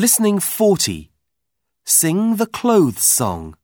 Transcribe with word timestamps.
Listening 0.00 0.38
40. 0.38 1.10
Sing 1.84 2.36
the 2.36 2.46
clothes 2.46 3.02
song. 3.02 3.56